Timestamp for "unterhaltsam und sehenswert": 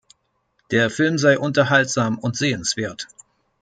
1.37-3.07